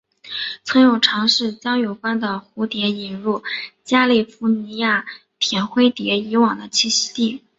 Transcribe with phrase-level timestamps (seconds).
[0.63, 3.43] 曾有尝试将有关的蝴蝶引入
[3.83, 5.05] 加利福尼亚
[5.37, 7.43] 甜灰蝶以往的栖息地。